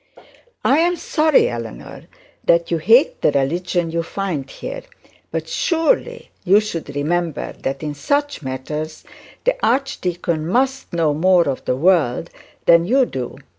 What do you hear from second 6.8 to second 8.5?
remember that in such